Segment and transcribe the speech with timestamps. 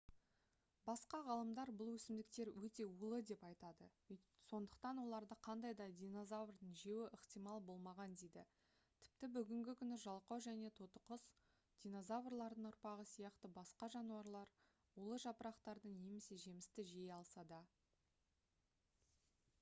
[0.89, 3.89] басқа ғалымдар бұл өсімдіктер өте улы деп айтады
[4.45, 8.45] сондықтан оларды қандай да динозаврдың жеуі ықтимал болмаған дейді
[9.03, 11.25] тіпті бүгінгі күні жалқау және тотықұс
[11.85, 14.55] динозаврлардың ұрпағы сияқты басқа жануарлар
[15.03, 17.61] улы жапырақтарды немесе жемісті жей алса да